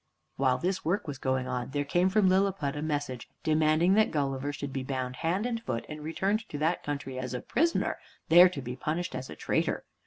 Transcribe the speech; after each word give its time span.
While 0.35 0.57
this 0.57 0.83
work 0.83 1.07
was 1.07 1.19
going 1.19 1.47
on, 1.47 1.69
there 1.69 1.85
came 1.85 2.09
from 2.09 2.27
Lilliput 2.27 2.75
a 2.75 2.81
message 2.81 3.29
demanding 3.43 3.93
that 3.93 4.09
Gulliver 4.09 4.51
should 4.51 4.73
be 4.73 4.81
bound 4.81 5.17
hand 5.17 5.45
and 5.45 5.61
foot 5.61 5.85
and 5.87 6.01
returned 6.01 6.49
to 6.49 6.57
that 6.57 6.81
country 6.81 7.19
as 7.19 7.35
a 7.35 7.39
prisoner, 7.41 7.99
there 8.27 8.49
to 8.49 8.63
be 8.63 8.75
punished 8.75 9.13
as 9.13 9.29
a 9.29 9.35
traitor. 9.35 9.85